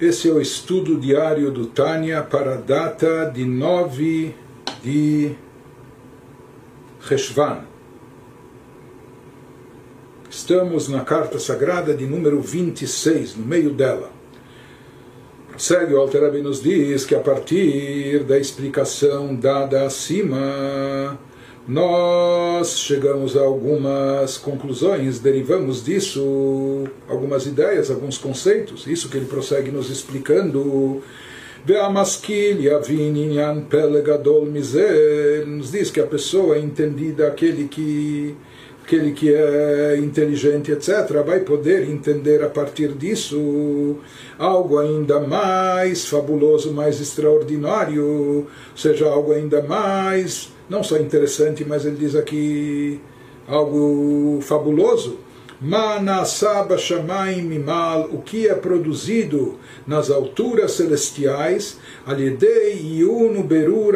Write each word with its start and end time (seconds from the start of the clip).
Esse 0.00 0.30
é 0.30 0.32
o 0.32 0.40
estudo 0.40 0.98
diário 0.98 1.50
do 1.50 1.66
Tânia 1.66 2.22
para 2.22 2.54
a 2.54 2.56
data 2.56 3.26
de 3.26 3.44
9 3.44 4.34
de 4.82 5.32
Reshvan. 7.02 7.64
Estamos 10.30 10.88
na 10.88 11.04
carta 11.04 11.38
sagrada 11.38 11.92
de 11.92 12.06
número 12.06 12.40
26, 12.40 13.36
no 13.36 13.44
meio 13.44 13.74
dela. 13.74 14.10
Segue 15.58 15.92
o 15.92 16.42
nos 16.42 16.62
diz 16.62 17.04
que 17.04 17.14
a 17.14 17.20
partir 17.20 18.24
da 18.24 18.38
explicação 18.38 19.34
dada 19.34 19.84
acima, 19.84 21.18
nós 21.68 22.78
chegamos 22.78 23.36
a 23.36 23.42
algumas 23.42 24.38
conclusões, 24.38 25.18
derivamos 25.20 25.84
disso 25.84 26.84
algumas 27.08 27.46
ideias, 27.46 27.90
alguns 27.90 28.18
conceitos, 28.18 28.86
isso 28.86 29.08
que 29.08 29.16
ele 29.16 29.26
prossegue 29.26 29.70
nos 29.70 29.90
explicando. 29.90 31.02
Nos 35.46 35.70
diz 35.70 35.90
que 35.90 36.00
a 36.00 36.06
pessoa 36.06 36.56
é 36.56 36.60
entendida, 36.60 37.28
aquele 37.28 37.68
que 37.68 38.34
aquele 38.90 39.12
que 39.12 39.32
é 39.32 39.96
inteligente, 39.98 40.72
etc., 40.72 41.22
vai 41.24 41.40
poder 41.40 41.88
entender 41.88 42.42
a 42.42 42.48
partir 42.48 42.88
disso 42.94 43.96
algo 44.36 44.80
ainda 44.80 45.20
mais 45.20 46.08
fabuloso, 46.08 46.72
mais 46.72 47.00
extraordinário, 47.00 48.04
ou 48.04 48.46
seja, 48.74 49.06
algo 49.06 49.32
ainda 49.32 49.62
mais, 49.62 50.52
não 50.68 50.82
só 50.82 50.96
interessante, 50.96 51.64
mas 51.64 51.86
ele 51.86 51.96
diz 51.96 52.16
aqui 52.16 53.00
algo 53.46 54.40
fabuloso 54.42 55.18
Manasaba 55.62 56.78
Shamaim 56.78 57.42
Mimal, 57.42 58.08
o 58.10 58.22
que 58.22 58.48
é 58.48 58.54
produzido 58.54 59.58
nas 59.86 60.10
alturas 60.10 60.72
celestiais, 60.72 61.78
Alidei 62.06 62.80
Yunu 62.82 63.42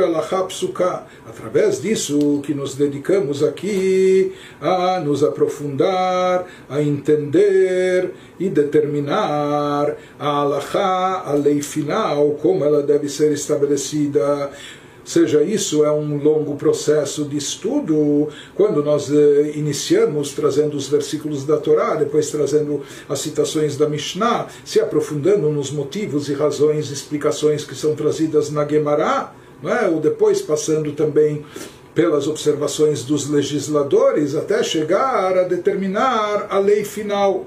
Berura 0.05 0.09
Lachapsuka, 0.09 1.05
através 1.27 1.81
disso 1.81 2.41
que 2.43 2.55
nos 2.55 2.75
dedicamos 2.75 3.43
aqui 3.43 4.33
a 4.61 5.01
nos 5.01 5.25
aprofundar, 5.25 6.47
a 6.69 6.83
entender 6.83 8.13
e 8.39 8.49
determinar 8.49 9.97
a 10.19 10.29
Alachá, 10.29 11.23
a 11.27 11.33
lei 11.33 11.63
final, 11.63 12.33
como 12.43 12.65
ela 12.65 12.83
deve 12.83 13.09
ser 13.09 13.33
estabelecida. 13.33 14.51
Seja 15.05 15.43
isso 15.43 15.85
é 15.85 15.93
um 15.93 16.17
longo 16.17 16.57
processo 16.57 17.27
de 17.27 17.37
estudo, 17.37 18.29
quando 18.55 18.83
nós 18.83 19.13
eh, 19.13 19.53
iniciamos 19.55 20.33
trazendo 20.33 20.79
os 20.79 20.89
versículos 20.89 21.45
da 21.45 21.59
Torá, 21.59 21.95
depois 21.95 22.31
trazendo 22.31 22.81
as 23.07 23.19
citações 23.19 23.77
da 23.77 23.87
Mishnah, 23.87 24.47
se 24.65 24.81
aprofundando 24.81 25.51
nos 25.51 25.71
motivos 25.71 26.31
e 26.31 26.33
razões 26.33 26.91
explicações 26.91 27.67
que 27.67 27.75
são 27.75 27.95
trazidas 27.95 28.49
na 28.49 28.67
Gemara, 28.67 29.31
é? 29.63 29.87
ou 29.87 30.01
depois 30.01 30.43
passando 30.43 30.93
também 30.93 31.45
pelas 31.95 32.27
observações 32.27 33.05
dos 33.05 33.31
legisladores 33.31 34.35
até 34.35 34.63
chegar 34.63 35.39
a 35.39 35.45
determinar 35.45 36.49
a 36.51 36.59
lei 36.59 36.85
final. 36.85 37.47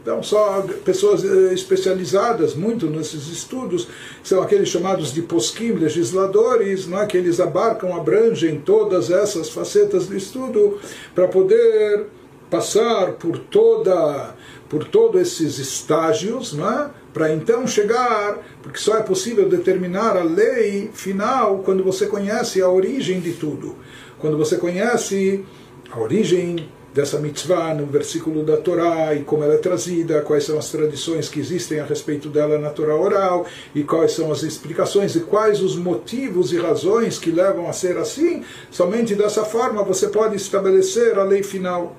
Então, 0.00 0.22
só 0.22 0.64
pessoas 0.84 1.24
eh, 1.24 1.52
especializadas 1.52 2.54
muito 2.54 2.86
nesses 2.86 3.26
estudos, 3.26 3.88
são 4.22 4.40
aqueles 4.40 4.68
chamados 4.68 5.12
de 5.12 5.20
posquim, 5.20 5.72
legisladores, 5.72 6.86
não 6.86 7.00
é? 7.00 7.06
que 7.06 7.16
eles 7.16 7.40
abarcam, 7.40 7.94
abrangem 7.94 8.60
todas 8.60 9.10
essas 9.10 9.50
facetas 9.50 10.06
do 10.06 10.16
estudo 10.16 10.78
para 11.14 11.28
poder 11.28 12.06
passar 12.48 13.12
por 13.14 13.38
toda 13.38 14.34
por 14.68 14.84
todos 14.84 15.20
esses 15.20 15.58
estágios, 15.58 16.52
não 16.52 16.70
é? 16.70 16.90
Para 17.12 17.32
então 17.32 17.66
chegar, 17.66 18.38
porque 18.62 18.78
só 18.78 18.96
é 18.96 19.02
possível 19.02 19.48
determinar 19.48 20.16
a 20.16 20.22
lei 20.22 20.90
final 20.92 21.58
quando 21.58 21.82
você 21.82 22.06
conhece 22.06 22.60
a 22.60 22.68
origem 22.68 23.20
de 23.20 23.32
tudo. 23.32 23.76
Quando 24.18 24.36
você 24.36 24.56
conhece 24.56 25.44
a 25.90 25.98
origem 25.98 26.68
dessa 26.92 27.18
mitzvah 27.18 27.74
no 27.74 27.86
versículo 27.86 28.42
da 28.42 28.56
Torá 28.56 29.14
e 29.14 29.22
como 29.22 29.44
ela 29.44 29.54
é 29.54 29.58
trazida, 29.58 30.22
quais 30.22 30.44
são 30.44 30.58
as 30.58 30.70
tradições 30.70 31.28
que 31.28 31.38
existem 31.38 31.80
a 31.80 31.84
respeito 31.84 32.28
dela 32.28 32.58
na 32.58 32.70
Torá 32.70 32.96
oral 32.96 33.46
e 33.74 33.84
quais 33.84 34.12
são 34.12 34.32
as 34.32 34.42
explicações 34.42 35.14
e 35.14 35.20
quais 35.20 35.62
os 35.62 35.76
motivos 35.76 36.52
e 36.52 36.58
razões 36.58 37.18
que 37.18 37.30
levam 37.30 37.68
a 37.68 37.72
ser 37.72 37.96
assim, 37.98 38.42
somente 38.70 39.14
dessa 39.14 39.44
forma 39.44 39.84
você 39.84 40.08
pode 40.08 40.36
estabelecer 40.36 41.18
a 41.18 41.22
lei 41.22 41.42
final. 41.42 41.96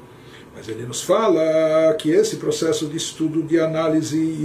Mas 0.59 0.67
ele 0.67 0.83
nos 0.83 1.01
fala 1.01 1.93
que 1.97 2.11
esse 2.11 2.35
processo 2.35 2.85
de 2.87 2.97
estudo, 2.97 3.41
de 3.41 3.57
análise, 3.57 4.37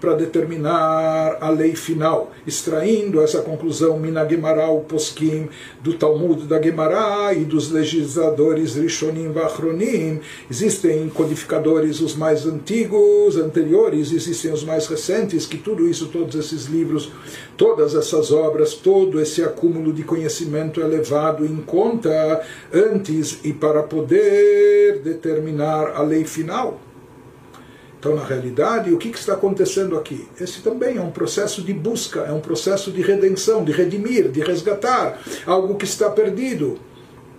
para 0.00 0.14
determinar 0.14 1.38
a 1.40 1.50
lei 1.50 1.74
final, 1.74 2.30
extraindo 2.46 3.20
essa 3.20 3.42
conclusão 3.42 3.98
minagemara 3.98 4.68
poskim, 4.88 5.48
do 5.80 5.94
Talmud 5.94 6.46
da 6.46 6.62
Gemara 6.62 7.34
e 7.34 7.44
dos 7.44 7.72
legisladores 7.72 8.76
Rishonim 8.76 9.32
Vachronim, 9.32 10.20
existem 10.48 11.08
codificadores 11.08 12.00
os 12.00 12.14
mais 12.14 12.46
antigos, 12.46 13.36
anteriores, 13.36 14.12
existem 14.12 14.52
os 14.52 14.62
mais 14.62 14.86
recentes, 14.86 15.46
que 15.46 15.58
tudo 15.58 15.88
isso, 15.88 16.06
todos 16.06 16.36
esses 16.36 16.66
livros, 16.66 17.10
todas 17.56 17.96
essas 17.96 18.30
obras, 18.30 18.74
todo 18.74 19.20
esse 19.20 19.42
acúmulo 19.42 19.92
de 19.92 20.04
conhecimento 20.04 20.80
é 20.80 20.84
levado 20.84 21.44
em 21.44 21.56
conta 21.56 22.40
antes 22.72 23.40
e 23.42 23.52
para 23.52 23.82
poder 23.82 24.11
poder 24.12 25.00
determinar 25.02 25.92
a 25.96 26.02
lei 26.02 26.24
final. 26.24 26.78
Então, 27.98 28.16
na 28.16 28.24
realidade, 28.24 28.92
o 28.92 28.98
que, 28.98 29.08
está 29.08 29.34
acontecendo 29.34 29.96
aqui? 29.96 30.28
Esse 30.40 30.60
também 30.60 30.96
é 30.96 31.00
um 31.00 31.12
processo 31.12 31.62
de 31.62 31.72
busca, 31.72 32.20
é 32.20 32.32
um 32.32 32.40
processo 32.40 32.90
de 32.90 33.00
redenção, 33.00 33.64
de 33.64 33.72
redimir, 33.72 34.28
de 34.28 34.40
resgatar 34.40 35.20
algo 35.46 35.76
que 35.76 35.84
está 35.84 36.10
perdido. 36.10 36.78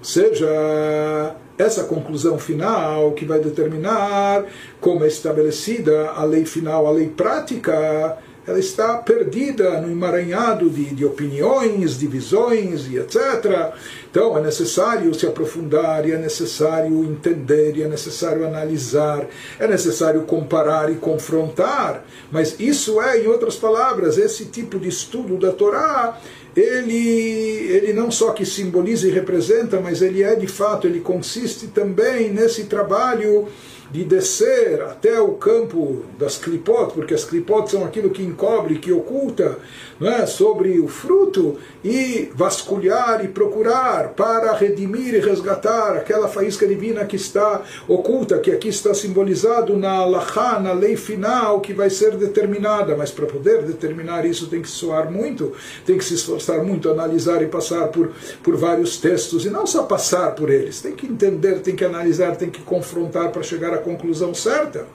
Seja 0.01 1.35
essa 1.57 1.83
conclusão 1.83 2.39
final 2.39 3.11
que 3.11 3.25
vai 3.25 3.39
determinar 3.39 4.45
como 4.79 5.03
é 5.03 5.07
estabelecida 5.07 6.09
a 6.11 6.23
lei 6.23 6.45
final, 6.45 6.87
a 6.87 6.91
lei 6.91 7.09
prática, 7.09 8.17
ela 8.45 8.59
está 8.59 8.97
perdida 8.97 9.79
no 9.81 9.91
emaranhado 9.91 10.69
de, 10.69 10.85
de 10.93 11.05
opiniões, 11.05 11.97
divisões 11.97 12.87
e 12.87 12.97
etc. 12.97 13.73
Então 14.09 14.37
é 14.37 14.41
necessário 14.41 15.13
se 15.13 15.25
aprofundar, 15.25 16.09
é 16.09 16.17
necessário 16.17 17.03
entender, 17.03 17.81
é 17.81 17.87
necessário 17.87 18.45
analisar, 18.45 19.25
é 19.59 19.67
necessário 19.67 20.21
comparar 20.23 20.91
e 20.91 20.95
confrontar. 20.95 22.05
Mas 22.31 22.59
isso 22.59 23.01
é, 23.01 23.19
em 23.19 23.27
outras 23.27 23.55
palavras, 23.55 24.17
esse 24.17 24.45
tipo 24.45 24.79
de 24.79 24.89
estudo 24.89 25.37
da 25.37 25.51
Torá 25.51 26.19
ele, 26.55 27.67
ele 27.69 27.93
não 27.93 28.11
só 28.11 28.31
que 28.31 28.45
simboliza 28.45 29.07
e 29.07 29.11
representa, 29.11 29.79
mas 29.79 30.01
ele 30.01 30.21
é 30.21 30.35
de 30.35 30.47
fato, 30.47 30.87
ele 30.87 30.99
consiste 30.99 31.67
também 31.67 32.31
nesse 32.31 32.65
trabalho 32.65 33.47
de 33.93 34.03
descer 34.03 34.81
até 34.81 35.21
o 35.21 35.33
campo 35.33 36.03
das 36.17 36.35
clipot, 36.35 36.91
porque 36.95 37.13
as 37.13 37.23
clipot 37.23 37.69
são 37.69 37.85
aquilo 37.85 38.09
que 38.09 38.23
encobre, 38.23 38.79
que 38.79 38.91
oculta 38.91 39.59
não 39.99 40.11
é, 40.11 40.25
sobre 40.25 40.79
o 40.79 40.87
fruto, 40.87 41.57
e 41.83 42.29
vasculhar 42.33 43.23
e 43.23 43.27
procurar 43.27 44.09
para 44.09 44.53
redimir 44.53 45.13
e 45.13 45.19
resgatar 45.19 45.95
aquela 45.95 46.27
faísca 46.27 46.67
divina 46.67 47.05
que 47.05 47.15
está 47.15 47.61
oculta, 47.87 48.39
que 48.39 48.51
aqui 48.51 48.69
está 48.69 48.93
simbolizado 48.93 49.77
na 49.77 49.91
alahá, 49.91 50.59
na 50.59 50.73
lei 50.73 50.95
final 50.95 51.61
que 51.61 51.71
vai 51.71 51.89
ser 51.89 52.17
determinada. 52.17 52.97
Mas 52.97 53.11
para 53.11 53.27
poder 53.27 53.61
determinar 53.61 54.25
isso 54.25 54.47
tem 54.47 54.61
que 54.61 54.69
soar 54.69 55.11
muito, 55.11 55.53
tem 55.85 55.97
que 55.97 56.03
se 56.03 56.15
esforçar 56.15 56.42
muito, 56.63 56.89
analisar 56.89 57.41
e 57.41 57.47
passar 57.47 57.87
por, 57.87 58.11
por 58.43 58.55
vários 58.55 58.97
textos, 58.97 59.45
e 59.45 59.49
não 59.49 59.65
só 59.65 59.83
passar 59.83 60.35
por 60.35 60.49
eles, 60.49 60.81
tem 60.81 60.93
que 60.93 61.07
entender, 61.07 61.59
tem 61.59 61.75
que 61.75 61.85
analisar, 61.85 62.35
tem 62.35 62.49
que 62.49 62.61
confrontar 62.61 63.31
para 63.31 63.41
chegar 63.41 63.73
à 63.73 63.77
conclusão 63.77 64.33
certa. 64.33 64.85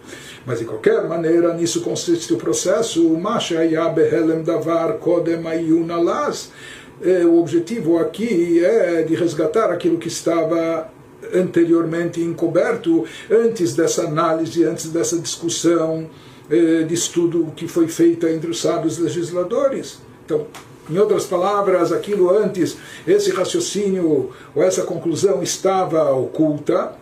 Mas 0.44 0.58
de 0.58 0.64
qualquer 0.64 1.06
maneira, 1.08 1.54
nisso 1.54 1.80
consiste 1.80 2.32
o 2.32 2.36
processo. 2.36 3.06
davar 4.44 4.94
kodem 4.94 5.38
é, 7.00 7.24
O 7.24 7.38
objetivo 7.38 7.98
aqui 7.98 8.64
é 8.64 9.02
de 9.02 9.14
resgatar 9.14 9.70
aquilo 9.70 9.98
que 9.98 10.08
estava 10.08 10.88
anteriormente 11.34 12.20
encoberto, 12.20 13.04
antes 13.30 13.74
dessa 13.74 14.02
análise, 14.02 14.64
antes 14.64 14.90
dessa 14.90 15.18
discussão 15.18 16.08
é, 16.50 16.82
de 16.82 16.94
estudo 16.94 17.52
que 17.54 17.68
foi 17.68 17.88
feita 17.88 18.30
entre 18.30 18.50
os 18.50 18.60
sábios 18.60 18.98
legisladores. 18.98 19.98
Então, 20.24 20.46
em 20.90 20.98
outras 20.98 21.24
palavras, 21.24 21.92
aquilo 21.92 22.30
antes, 22.30 22.76
esse 23.06 23.30
raciocínio 23.30 24.30
ou 24.54 24.62
essa 24.62 24.82
conclusão 24.82 25.42
estava 25.42 26.10
oculta, 26.12 26.92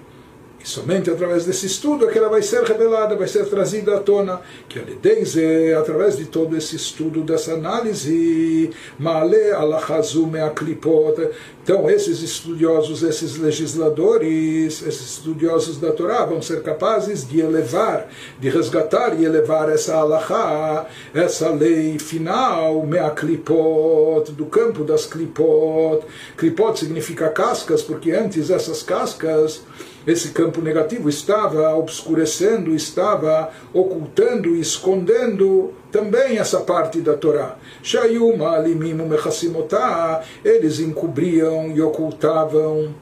E 0.67 0.69
somente 0.69 1.09
através 1.09 1.45
desse 1.45 1.67
estudo 1.67 2.09
é 2.09 2.13
que 2.13 2.19
ela 2.19 2.29
vai 2.29 2.43
ser 2.43 2.65
revelada, 2.65 3.15
vai 3.15 3.29
ser 3.29 3.47
trazida 3.47 3.97
à 3.97 4.01
tona. 4.01 4.41
Que 4.69 4.81
é 4.81 5.75
através 5.75 6.17
de 6.17 6.25
todo 6.25 6.57
esse 6.57 6.75
estudo, 6.75 7.23
dessa 7.23 7.53
análise, 7.53 8.71
Male 8.99 9.53
alachazume 9.53 10.41
aklipot. 10.41 11.31
Então, 11.63 11.89
esses 11.89 12.21
estudiosos, 12.21 13.05
esses 13.05 13.37
legisladores, 13.37 14.83
esses 14.83 15.19
estudiosos 15.19 15.79
da 15.79 15.93
Torá 15.93 16.25
vão 16.25 16.43
ser 16.43 16.63
capazes 16.63 17.27
de 17.29 17.41
elevar, 17.41 18.09
de 18.41 18.49
resgatar 18.49 19.15
e 19.21 19.25
elevar 19.25 19.71
essa 19.71 19.95
alahá, 19.95 20.87
essa 21.15 21.49
lei 21.51 21.97
final, 22.01 22.85
meaklipot, 22.85 24.33
do 24.33 24.47
campo 24.47 24.83
das 24.83 25.07
klipot. 25.07 26.05
Klipot 26.37 26.77
significa 26.77 27.29
cascas, 27.29 27.83
porque 27.83 28.11
antes 28.11 28.51
essas 28.51 28.83
cascas 28.83 29.63
esse 30.07 30.31
campo 30.31 30.61
negativo 30.61 31.09
estava 31.09 31.75
obscurecendo, 31.75 32.75
estava 32.75 33.51
ocultando, 33.73 34.55
escondendo 34.55 35.73
também 35.91 36.39
essa 36.39 36.61
parte 36.61 37.01
da 37.01 37.15
Torá. 37.15 37.57
Shayuma 37.83 38.51
alimimu 38.51 39.07
mechassimotá, 39.07 40.23
eles 40.45 40.79
encobriam 40.79 41.73
e 41.75 41.81
ocultavam 41.81 42.95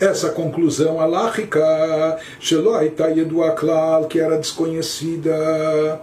essa 0.00 0.30
conclusão 0.30 1.00
aláhica, 1.00 1.62
que 4.08 4.20
era 4.20 4.36
desconhecida 4.36 6.02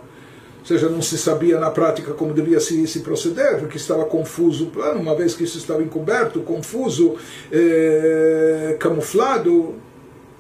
ou 0.64 0.68
seja, 0.68 0.88
não 0.88 1.02
se 1.02 1.18
sabia 1.18 1.60
na 1.60 1.70
prática 1.70 2.14
como 2.14 2.34
devia 2.34 2.58
se, 2.58 2.88
se 2.88 3.02
proceder, 3.02 3.60
porque 3.60 3.76
estava 3.76 4.06
confuso 4.06 4.64
o 4.64 4.70
plano, 4.70 5.02
uma 5.02 5.14
vez 5.14 5.36
que 5.36 5.44
isso 5.44 5.58
estava 5.58 5.84
encoberto, 5.84 6.40
confuso, 6.40 7.18
eh, 7.52 8.78
camuflado, 8.80 9.76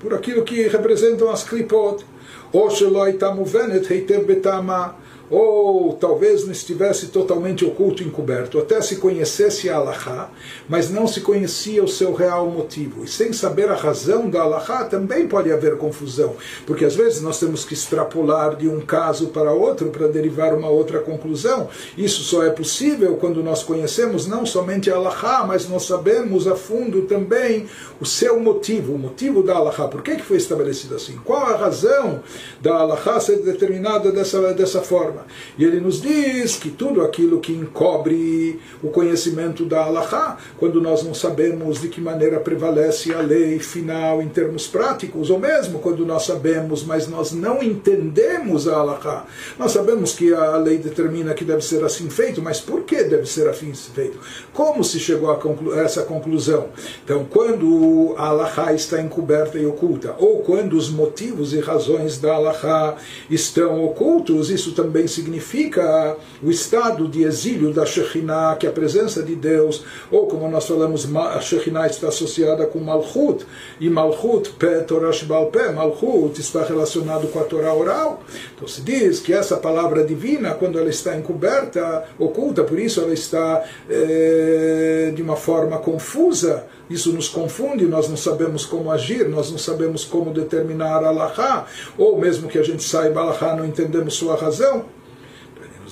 por 0.04 0.14
aquilo 0.14 0.44
que 0.44 0.68
representam 0.68 1.32
as 1.32 1.44
klipot. 1.44 2.06
Ou 2.52 2.70
shelo 2.70 3.02
aitamuvenet 3.02 3.88
heitem 3.90 4.26
betama, 4.26 4.96
ou 5.34 5.94
talvez 5.94 6.46
não 6.46 6.52
estivesse 6.52 7.08
totalmente 7.08 7.66
oculto 7.66 8.04
e 8.04 8.06
encoberto, 8.06 8.60
até 8.60 8.80
se 8.84 8.98
conhecesse 8.98 9.68
a 9.68 9.78
Allahá, 9.78 10.30
mas 10.70 10.92
não 10.92 11.08
se 11.08 11.22
conhecia 11.22 11.84
o 11.84 11.88
seu 11.88 12.14
real 12.14 12.46
motivo. 12.52 13.04
E 13.04 13.08
sem 13.08 13.34
saber 13.34 13.68
a 13.68 13.74
razão 13.74 14.30
da 14.30 14.44
Allahá 14.44 14.84
também 14.84 15.28
pode 15.28 15.52
haver 15.52 15.78
confusão, 15.78 16.36
porque 16.68 16.86
às 16.86 16.96
vezes 16.96 17.20
nós 17.20 17.40
temos 17.40 17.66
que 17.66 17.74
extrapolar 17.74 18.56
de 18.56 18.68
um 18.68 18.80
caso 18.82 19.30
para 19.30 19.52
outro 19.52 19.90
para 19.90 20.08
derivar 20.08 20.54
uma 20.54 20.70
outra 20.70 21.00
conclusão. 21.00 21.68
Isso 21.98 22.22
só 22.22 22.44
é 22.44 22.52
possível 22.52 23.16
quando 23.16 23.42
nós 23.42 23.64
conhecemos 23.64 24.28
não 24.28 24.46
somente 24.46 24.92
a 24.92 24.96
Allahá, 24.96 25.46
mas 25.48 25.68
nós 25.68 25.88
sabemos 25.88 26.48
a 26.48 26.56
fundo 26.56 27.04
também 27.04 27.66
o 28.00 28.06
seu 28.06 28.40
motivo, 28.40 28.94
o 28.94 29.00
motivo 29.00 29.42
da 29.42 29.56
Allahá. 29.56 29.88
Por 29.88 30.04
que, 30.04 30.16
que 30.16 30.24
foi 30.24 30.38
estabelecido 30.38 30.94
assim? 30.94 31.20
Qual 31.26 31.42
a 31.42 31.58
razão 31.58 32.22
da 32.62 32.76
Allahá 32.76 33.20
ser 33.20 33.38
determinada 33.38 34.12
dessa, 34.12 34.54
dessa 34.54 34.82
forma? 34.82 35.23
E 35.58 35.64
ele 35.64 35.80
nos 35.80 36.02
diz 36.02 36.56
que 36.56 36.70
tudo 36.70 37.02
aquilo 37.02 37.40
que 37.40 37.54
encobre 37.54 38.60
o 38.82 38.90
conhecimento 38.90 39.66
da 39.66 39.84
Allahá, 39.84 40.38
quando 40.58 40.82
nós 40.82 41.04
não 41.04 41.14
sabemos 41.14 41.82
de 41.82 41.88
que 41.88 42.02
maneira 42.02 42.40
prevalece 42.40 43.14
a 43.14 43.22
lei 43.22 43.60
final 43.60 44.22
em 44.22 44.30
termos 44.30 44.68
práticos, 44.68 45.30
ou 45.30 45.40
mesmo 45.40 45.80
quando 45.80 46.06
nós 46.06 46.24
sabemos, 46.24 46.84
mas 46.84 47.08
nós 47.08 47.32
não 47.32 47.62
entendemos 47.62 48.68
a 48.68 48.76
Allahá. 48.76 49.26
Nós 49.58 49.72
sabemos 49.72 50.14
que 50.14 50.34
a 50.34 50.58
lei 50.58 50.78
determina 50.78 51.34
que 51.34 51.46
deve 51.46 51.64
ser 51.64 51.84
assim 51.84 52.10
feito, 52.10 52.42
mas 52.42 52.60
por 52.60 52.84
que 52.84 53.04
deve 53.04 53.26
ser 53.26 53.48
assim 53.48 53.74
feito? 53.74 54.20
Como 54.54 54.84
se 54.84 55.00
chegou 55.00 55.32
a, 55.32 55.36
conclu 55.36 55.78
essa 55.78 56.04
conclusão? 56.04 56.70
Então, 57.04 57.26
quando 57.30 58.14
a 58.18 58.28
Allahá 58.28 58.74
está 58.74 59.02
encoberta 59.02 59.58
e 59.58 59.66
oculta, 59.66 60.16
ou 60.18 60.40
quando 60.40 60.74
os 60.74 60.90
motivos 60.90 61.54
e 61.54 61.60
razões 61.60 62.18
da 62.18 62.34
Allahá 62.34 62.96
estão 63.30 63.84
ocultos, 63.84 64.50
isso 64.50 64.74
também 64.74 65.08
significa 65.14 66.18
o 66.42 66.50
estado 66.50 67.08
de 67.08 67.24
exílio 67.24 67.74
da 67.74 67.86
Shekhinah, 67.86 68.56
que 68.56 68.66
é 68.66 68.70
a 68.70 68.74
presença 68.74 69.22
de 69.24 69.36
Deus, 69.36 69.84
ou 70.12 70.28
como 70.28 70.48
nós 70.50 70.68
falamos, 70.68 71.08
a 71.16 71.40
Shekhinah 71.40 71.88
está 71.88 72.08
associada 72.08 72.66
com 72.66 72.80
Malchut, 72.80 73.46
e 73.80 73.90
Malchut, 73.90 74.52
Pé, 74.52 74.80
Torah 74.82 75.12
Shbal 75.12 75.48
Pé, 75.48 75.72
Malchut 75.72 76.40
está 76.40 76.64
relacionado 76.64 77.28
com 77.28 77.40
a 77.40 77.44
Torá 77.44 77.74
oral. 77.74 78.24
Então 78.56 78.68
se 78.68 78.82
diz 78.82 79.20
que 79.20 79.34
essa 79.34 79.58
palavra 79.58 80.04
divina, 80.04 80.54
quando 80.54 80.78
ela 80.80 80.90
está 80.90 81.16
encoberta, 81.16 82.06
oculta, 82.18 82.64
por 82.64 82.80
isso 82.80 83.02
ela 83.02 83.14
está 83.14 83.64
é, 83.90 85.12
de 85.16 85.22
uma 85.22 85.36
forma 85.36 85.78
confusa, 85.78 86.66
isso 86.90 87.12
nos 87.12 87.30
confunde, 87.30 87.86
nós 87.86 88.10
não 88.10 88.18
sabemos 88.18 88.66
como 88.66 88.92
agir, 88.92 89.28
nós 89.28 89.50
não 89.50 89.58
sabemos 89.58 90.04
como 90.04 90.32
determinar 90.32 91.04
a 91.04 91.66
ou 91.98 92.20
mesmo 92.20 92.48
que 92.48 92.60
a 92.60 92.64
gente 92.64 92.84
saiba 92.84 93.22
a 93.22 93.56
não 93.56 93.66
entendemos 93.66 94.16
sua 94.16 94.36
razão 94.36 94.86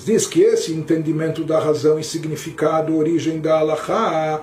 diz 0.04 0.26
que 0.26 0.40
esse 0.42 0.72
entendimento 0.72 1.44
da 1.44 1.58
razão 1.58 1.98
e 1.98 2.04
significado, 2.04 2.96
origem 2.96 3.40
da 3.40 3.58
Allahá, 3.58 4.42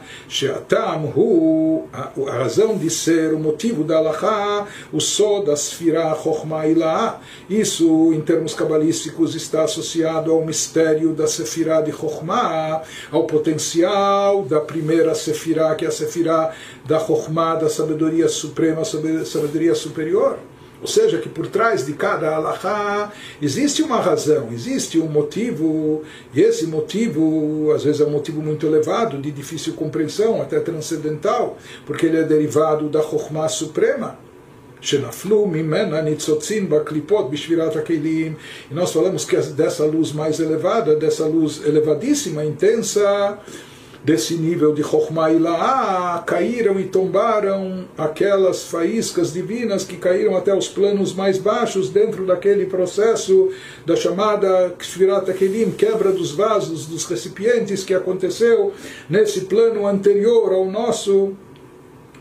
a 2.27 2.31
razão 2.31 2.77
de 2.77 2.89
ser, 2.89 3.33
o 3.33 3.39
motivo 3.39 3.83
da 3.83 3.97
Allahá, 3.97 4.67
o 4.91 4.99
Sod, 4.99 5.47
da 5.47 5.55
Sfirah, 5.55 6.15
Chokhmah 6.15 6.67
Ilaha, 6.67 7.19
isso 7.49 8.13
em 8.13 8.21
termos 8.21 8.53
cabalísticos 8.53 9.35
está 9.35 9.63
associado 9.63 10.31
ao 10.31 10.45
mistério 10.45 11.13
da 11.13 11.27
Sefirah 11.27 11.81
de 11.81 11.91
Chokhmah, 11.91 12.81
ao 13.11 13.25
potencial 13.25 14.43
da 14.43 14.59
primeira 14.59 15.15
Sefirah, 15.15 15.75
que 15.75 15.85
é 15.85 15.87
a 15.87 15.91
Sefirah 15.91 16.53
da 16.85 16.99
Chokhmah, 16.99 17.55
da 17.55 17.69
sabedoria 17.69 18.27
suprema, 18.27 18.83
sabedoria 18.85 19.75
superior. 19.75 20.37
Ou 20.80 20.88
seja, 20.88 21.16
que 21.16 21.30
por 21.30 21.46
trás 21.46 21.86
de 21.86 21.94
cada 21.94 22.34
alahá 22.34 23.10
existe 23.40 23.82
uma 23.82 24.00
razão, 24.02 24.48
existe 24.52 24.98
um 24.98 25.08
motivo, 25.08 26.02
e 26.34 26.42
esse 26.42 26.66
motivo, 26.66 27.72
às 27.72 27.84
vezes 27.84 28.02
é 28.02 28.04
um 28.04 28.10
motivo 28.10 28.42
muito 28.42 28.66
elevado, 28.66 29.16
de 29.16 29.30
difícil 29.30 29.72
compreensão, 29.72 30.42
até 30.42 30.60
transcendental, 30.60 31.56
porque 31.86 32.04
ele 32.04 32.18
é 32.18 32.22
derivado 32.22 32.90
da 32.90 33.00
Chokhmah 33.00 33.48
Suprema. 33.48 34.18
שנפלו 34.84 35.46
ממנה 35.46 36.00
ניצוצים 36.00 36.68
בקליפות 36.70 37.30
בשבירת 37.30 37.76
הכלים. 37.76 38.34
E 38.70 38.74
nós 38.74 38.92
falamos 38.92 39.24
que 39.24 39.36
dessa 39.36 39.84
luz 39.84 40.12
mais 40.12 40.38
elevada, 40.40 40.94
dessa 40.94 41.24
luz 41.24 41.62
elevadíssima, 41.64 42.44
intensa, 42.44 43.38
desse 44.03 44.35
nível 44.35 44.73
de 44.73 44.81
Chokhmah 44.81 45.31
Ilaah, 45.31 46.23
caíram 46.25 46.79
e 46.79 46.85
tombaram 46.85 47.85
aquelas 47.97 48.63
faíscas 48.63 49.33
divinas 49.33 49.83
que 49.83 49.97
caíram 49.97 50.37
até 50.37 50.55
os 50.55 50.69
planos 50.69 51.13
mais 51.13 51.37
baixos 51.37 51.89
dentro 51.89 52.25
daquele 52.25 52.65
processo 52.65 53.51
da 53.85 53.95
chamada 53.95 54.73
Kfirat 54.77 55.31
Kelim, 55.33 55.71
quebra 55.71 56.11
dos 56.11 56.31
vasos, 56.31 56.85
dos 56.85 57.05
recipientes 57.05 57.83
que 57.83 57.93
aconteceu 57.93 58.73
nesse 59.09 59.41
plano 59.41 59.85
anterior 59.85 60.53
ao 60.53 60.65
nosso 60.65 61.33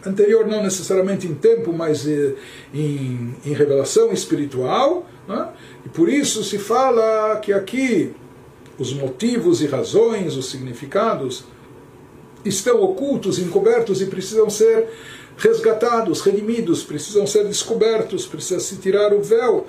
anterior 0.04 0.46
não 0.46 0.62
necessariamente 0.62 1.26
em 1.26 1.34
tempo, 1.34 1.72
mas 1.72 2.06
eh, 2.06 2.34
em, 2.72 3.34
em 3.44 3.52
revelação 3.52 4.12
espiritual, 4.12 5.06
né? 5.26 5.48
e 5.84 5.88
por 5.88 6.08
isso 6.08 6.44
se 6.44 6.56
fala 6.56 7.36
que 7.40 7.52
aqui 7.52 8.14
os 8.78 8.92
motivos 8.92 9.60
e 9.60 9.66
razões, 9.66 10.36
os 10.36 10.50
significados 10.50 11.44
estão 12.48 12.80
ocultos, 12.82 13.38
encobertos 13.38 14.00
e 14.00 14.06
precisam 14.06 14.48
ser 14.50 14.88
resgatados, 15.36 16.20
redimidos, 16.20 16.82
precisam 16.82 17.26
ser 17.26 17.44
descobertos, 17.44 18.26
precisa 18.26 18.60
se 18.60 18.76
tirar 18.76 19.14
o 19.14 19.22
véu 19.22 19.66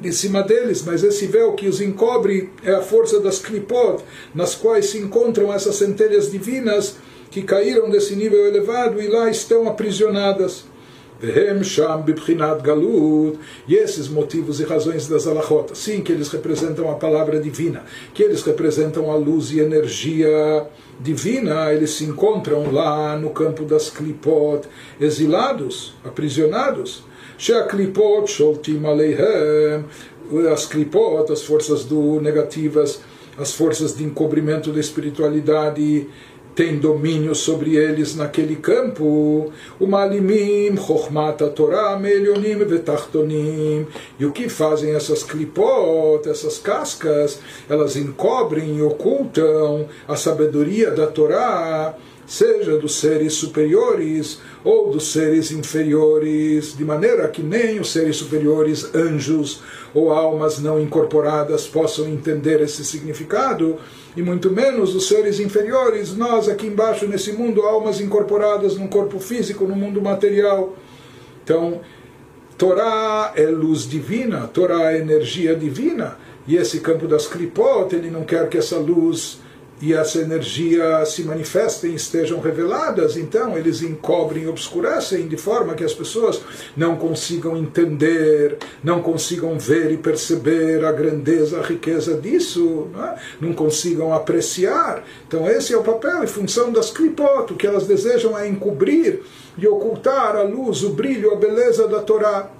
de 0.00 0.12
cima 0.12 0.42
deles, 0.42 0.82
mas 0.82 1.04
esse 1.04 1.26
véu 1.26 1.52
que 1.52 1.68
os 1.68 1.80
encobre 1.80 2.50
é 2.62 2.72
a 2.72 2.82
força 2.82 3.20
das 3.20 3.38
klipot, 3.38 4.02
nas 4.34 4.54
quais 4.54 4.86
se 4.86 4.98
encontram 4.98 5.52
essas 5.52 5.76
centelhas 5.76 6.30
divinas 6.30 6.96
que 7.30 7.42
caíram 7.42 7.90
desse 7.90 8.16
nível 8.16 8.46
elevado 8.46 9.00
e 9.00 9.08
lá 9.08 9.30
estão 9.30 9.68
aprisionadas. 9.68 10.64
E 13.66 13.74
esses 13.74 14.08
motivos 14.08 14.60
e 14.60 14.64
razões 14.64 15.08
das 15.08 15.26
alahot, 15.26 15.76
sim, 15.76 16.02
que 16.02 16.12
eles 16.12 16.28
representam 16.28 16.90
a 16.90 16.94
palavra 16.94 17.40
divina, 17.40 17.84
que 18.12 18.22
eles 18.22 18.42
representam 18.42 19.10
a 19.10 19.16
luz 19.16 19.50
e 19.50 19.60
energia 19.60 20.66
divina, 21.00 21.72
eles 21.72 21.90
se 21.90 22.04
encontram 22.04 22.70
lá 22.72 23.16
no 23.16 23.30
campo 23.30 23.64
das 23.64 23.90
klipot, 23.90 24.68
exilados, 25.00 25.94
aprisionados. 26.04 27.04
Sheaklipot 27.36 28.30
sholtim 28.30 28.84
aleihem, 28.84 29.84
as 30.52 30.66
klipot, 30.66 31.32
as 31.32 31.42
forças 31.42 31.84
do 31.84 32.20
negativas, 32.20 33.00
as 33.36 33.52
forças 33.52 33.96
de 33.96 34.04
encobrimento 34.04 34.70
da 34.72 34.78
espiritualidade, 34.78 36.06
tem 36.54 36.78
domínio 36.78 37.34
sobre 37.34 37.76
eles 37.76 38.14
naquele 38.14 38.56
campo. 38.56 39.52
O 39.78 39.86
malimim, 39.86 40.76
chokhmat 40.76 41.42
Torah, 41.54 41.98
melionim 41.98 42.56
vetachtonim. 42.58 43.86
E 44.18 44.24
o 44.24 44.32
que 44.32 44.48
fazem 44.48 44.94
essas 44.94 45.22
klipot, 45.22 46.28
essas 46.28 46.58
cascas? 46.58 47.40
Elas 47.68 47.96
encobrem 47.96 48.78
e 48.78 48.82
ocultam 48.82 49.86
a 50.06 50.16
sabedoria 50.16 50.90
da 50.90 51.06
Torá 51.06 51.94
seja 52.26 52.78
dos 52.78 52.96
seres 52.96 53.34
superiores 53.34 54.38
ou 54.62 54.90
dos 54.90 55.12
seres 55.12 55.50
inferiores, 55.50 56.76
de 56.76 56.84
maneira 56.84 57.28
que 57.28 57.42
nem 57.42 57.78
os 57.78 57.92
seres 57.92 58.16
superiores, 58.16 58.94
anjos 58.94 59.62
ou 59.92 60.10
almas 60.10 60.58
não 60.58 60.80
incorporadas 60.80 61.66
possam 61.66 62.08
entender 62.08 62.60
esse 62.60 62.84
significado, 62.84 63.76
e 64.16 64.22
muito 64.22 64.50
menos 64.50 64.94
os 64.94 65.08
seres 65.08 65.38
inferiores, 65.40 66.16
nós 66.16 66.48
aqui 66.48 66.66
embaixo 66.66 67.06
nesse 67.06 67.32
mundo, 67.32 67.62
almas 67.62 68.00
incorporadas 68.00 68.76
num 68.76 68.86
corpo 68.86 69.18
físico, 69.18 69.66
no 69.66 69.76
mundo 69.76 70.00
material. 70.00 70.76
Então, 71.42 71.80
Torá 72.56 73.32
é 73.36 73.46
luz 73.46 73.88
divina, 73.88 74.46
Torá 74.46 74.92
é 74.92 74.98
energia 74.98 75.54
divina, 75.54 76.16
e 76.46 76.56
esse 76.56 76.80
campo 76.80 77.06
das 77.06 77.26
Klipot, 77.26 77.94
ele 77.94 78.10
não 78.10 78.24
quer 78.24 78.48
que 78.48 78.56
essa 78.56 78.78
luz 78.78 79.38
e 79.80 79.92
essa 79.92 80.18
energia 80.18 81.04
se 81.04 81.22
manifestem, 81.24 81.94
estejam 81.94 82.40
reveladas, 82.40 83.16
então 83.16 83.56
eles 83.58 83.82
encobrem, 83.82 84.46
obscurecem, 84.46 85.26
de 85.26 85.36
forma 85.36 85.74
que 85.74 85.84
as 85.84 85.92
pessoas 85.92 86.40
não 86.76 86.96
consigam 86.96 87.56
entender, 87.56 88.58
não 88.82 89.02
consigam 89.02 89.58
ver 89.58 89.90
e 89.92 89.96
perceber 89.96 90.84
a 90.84 90.92
grandeza, 90.92 91.58
a 91.58 91.62
riqueza 91.62 92.14
disso, 92.14 92.88
não, 92.92 93.04
é? 93.04 93.18
não 93.40 93.52
consigam 93.52 94.14
apreciar. 94.14 95.04
Então 95.26 95.48
esse 95.48 95.72
é 95.72 95.76
o 95.76 95.82
papel 95.82 96.24
e 96.24 96.26
função 96.26 96.72
das 96.72 96.90
Klipot, 96.90 97.52
o 97.52 97.56
que 97.56 97.66
elas 97.66 97.86
desejam 97.86 98.38
é 98.38 98.48
encobrir 98.48 99.22
e 99.58 99.66
ocultar 99.66 100.36
a 100.36 100.42
luz, 100.42 100.82
o 100.82 100.90
brilho, 100.90 101.32
a 101.32 101.36
beleza 101.36 101.86
da 101.88 102.00
Torá. 102.00 102.50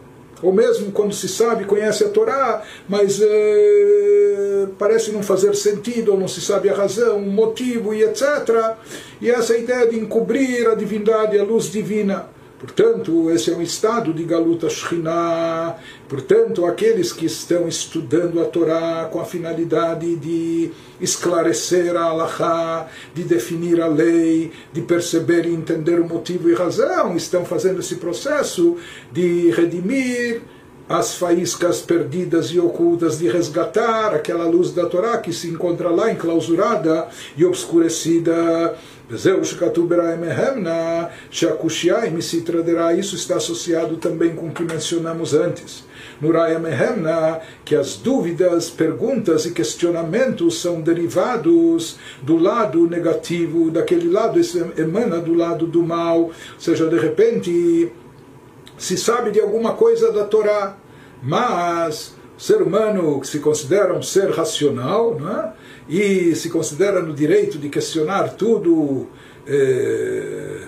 Ou 0.43 0.53
mesmo 0.53 0.93
quando 0.93 1.15
se 1.15 1.29
sabe, 1.29 1.65
conhece 1.65 2.05
a 2.05 2.09
Torá, 2.09 2.63
mas 2.89 3.21
é, 3.23 4.67
parece 4.79 5.13
não 5.13 5.23
fazer 5.23 5.55
sentido, 5.55 6.13
ou 6.13 6.19
não 6.19 6.29
se 6.29 6.41
sabe 6.41 6.69
a 6.69 6.75
razão, 6.75 7.19
o 7.19 7.31
motivo 7.31 7.95
e 7.95 8.03
etc. 8.03 8.75
E 9.21 9.31
essa 9.31 9.57
ideia 9.57 9.87
de 9.87 9.99
encobrir 9.99 10.69
a 10.69 10.75
divindade, 10.75 11.39
a 11.39 11.45
luz 11.45 11.71
divina. 11.71 12.34
Portanto, 12.65 13.31
esse 13.31 13.51
é 13.51 13.55
um 13.55 13.61
estado 13.61 14.11
de 14.15 14.25
Galuta 14.25 14.71
Shekhinah. 14.71 15.77
Portanto, 16.09 16.65
aqueles 16.65 17.13
que 17.13 17.27
estão 17.27 17.69
estudando 17.69 18.41
a 18.41 18.47
Torá 18.47 19.07
com 19.13 19.21
a 19.21 19.25
finalidade 19.27 20.17
de 20.17 20.71
esclarecer 20.99 21.95
a 21.95 22.05
Allahá, 22.05 22.89
de 23.15 23.23
definir 23.23 23.83
a 23.83 23.87
lei, 23.87 24.51
de 24.73 24.81
perceber 24.81 25.45
e 25.45 25.53
entender 25.53 26.01
o 26.01 26.09
motivo 26.09 26.49
e 26.49 26.55
razão, 26.55 27.15
estão 27.15 27.45
fazendo 27.45 27.81
esse 27.81 27.97
processo 27.97 28.79
de 29.13 29.51
redimir 29.51 30.41
as 30.89 31.15
faíscas 31.15 31.81
perdidas 31.81 32.47
e 32.47 32.61
ocultas, 32.61 33.19
de 33.19 33.29
resgatar 33.29 34.15
aquela 34.15 34.47
luz 34.47 34.71
da 34.71 34.87
Torá 34.87 35.17
que 35.19 35.33
se 35.33 35.49
encontra 35.49 35.89
lá 35.89 36.11
enclausurada 36.11 37.09
e 37.37 37.45
obscurecida 37.45 38.77
וזהו 39.10 39.46
שכתוב 39.46 39.90
בראי 39.90 40.18
מהמנה, 40.18 41.04
שהקושייה 41.32 42.04
אם 42.04 42.22
se 42.22 42.42
traderá, 42.46 42.94
isso 42.94 43.16
está 43.16 43.36
associado 43.38 43.98
também 43.98 44.36
com 44.36 44.48
o 44.48 44.52
que 44.52 44.64
mencionamos 44.64 45.34
antes. 45.34 45.84
No 46.22 46.32
Raya 46.32 46.60
Mehemna, 46.60 47.40
que 47.64 47.76
as 47.76 47.96
dúvidas, 47.96 48.70
perguntas 48.70 49.46
e 49.46 49.52
questionamentos 49.52 50.62
são 50.62 50.82
derivados 50.82 51.98
do 52.22 52.38
lado 52.38 52.88
negativo, 52.88 53.72
daquele 53.72 54.10
lado, 54.10 54.40
isso 54.40 54.58
emana 54.78 55.20
do 55.20 55.34
lado 55.34 55.66
do 55.66 55.82
mal, 55.82 56.20
ou 56.24 56.34
seja, 56.58 56.88
de 56.88 57.00
repente 57.00 57.92
se 58.78 58.98
sabe 58.98 59.32
de 59.32 59.40
alguma 59.40 59.74
coisa 59.74 60.12
da 60.12 60.24
Torá, 60.26 60.78
mas 61.22 62.14
o 62.38 62.42
ser 62.42 62.62
humano 62.62 63.20
que 63.20 63.28
se 63.28 63.40
considera 63.40 63.94
um 63.94 64.02
ser 64.02 64.30
racional, 64.32 65.18
não 65.20 65.30
é? 65.30 65.54
E 65.89 66.35
se 66.35 66.49
considera 66.51 67.01
no 67.01 67.13
direito 67.13 67.59
de 67.59 67.69
questionar 67.69 68.35
tudo 68.35 69.07
é, 69.47 70.63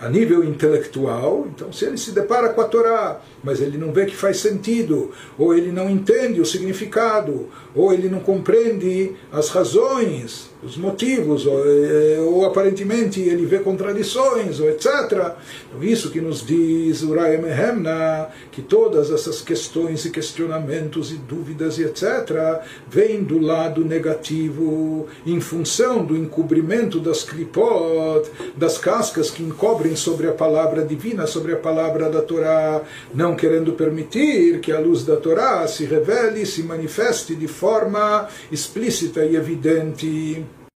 a 0.00 0.08
nível 0.08 0.44
intelectual, 0.44 1.46
então 1.54 1.72
se 1.72 1.84
ele 1.84 1.96
se 1.96 2.12
depara 2.12 2.50
com 2.50 2.60
a 2.60 2.64
Torá, 2.64 3.20
mas 3.42 3.60
ele 3.60 3.78
não 3.78 3.92
vê 3.92 4.06
que 4.06 4.16
faz 4.16 4.38
sentido, 4.38 5.12
ou 5.38 5.54
ele 5.54 5.72
não 5.72 5.88
entende 5.88 6.40
o 6.40 6.46
significado, 6.46 7.48
ou 7.74 7.92
ele 7.92 8.08
não 8.08 8.20
compreende 8.20 9.14
as 9.32 9.48
razões, 9.48 10.50
os 10.64 10.76
motivos, 10.76 11.46
ou, 11.46 11.62
eh, 11.66 12.18
ou 12.20 12.44
aparentemente 12.46 13.20
ele 13.20 13.44
vê 13.44 13.58
contradições, 13.58 14.60
ou 14.60 14.68
etc. 14.68 15.34
Então, 15.68 15.82
isso 15.82 16.10
que 16.10 16.20
nos 16.20 16.44
diz 16.44 17.02
Uriah 17.02 17.40
Mehemna, 17.40 18.28
que 18.50 18.62
todas 18.62 19.10
essas 19.10 19.42
questões 19.42 20.04
e 20.04 20.10
questionamentos 20.10 21.12
e 21.12 21.16
dúvidas 21.16 21.78
e 21.78 21.84
etc. 21.84 22.62
vêm 22.88 23.22
do 23.22 23.38
lado 23.38 23.84
negativo, 23.84 25.06
em 25.26 25.40
função 25.40 26.04
do 26.04 26.16
encobrimento 26.16 26.98
das 26.98 27.22
klipot, 27.22 28.30
das 28.56 28.78
cascas 28.78 29.30
que 29.30 29.42
encobrem 29.42 29.94
sobre 29.94 30.28
a 30.28 30.32
palavra 30.32 30.82
divina, 30.82 31.26
sobre 31.26 31.52
a 31.52 31.56
palavra 31.56 32.08
da 32.08 32.22
Torá, 32.22 32.80
não 33.12 33.36
querendo 33.36 33.72
permitir 33.72 34.60
que 34.60 34.72
a 34.72 34.78
luz 34.78 35.04
da 35.04 35.16
Torá 35.16 35.66
se 35.66 35.84
revele, 35.84 36.46
se 36.46 36.62
manifeste 36.62 37.34
de 37.34 37.46
forma 37.46 38.28
explícita 38.50 39.24
e 39.24 39.36
evidente. 39.36 40.44